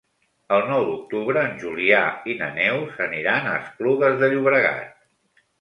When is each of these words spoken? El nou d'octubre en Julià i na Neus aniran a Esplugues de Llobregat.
El 0.55 0.63
nou 0.69 0.85
d'octubre 0.87 1.43
en 1.49 1.53
Julià 1.65 2.01
i 2.33 2.37
na 2.41 2.49
Neus 2.57 2.97
aniran 3.07 3.51
a 3.51 3.55
Esplugues 3.61 4.21
de 4.25 4.31
Llobregat. 4.35 4.99